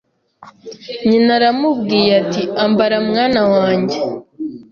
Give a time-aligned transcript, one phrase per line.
[1.07, 3.97] Nyina ramubwiye ati Ambara mwana wange”.